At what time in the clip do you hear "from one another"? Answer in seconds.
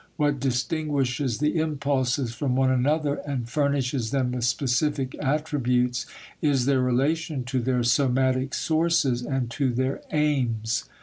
2.33-3.17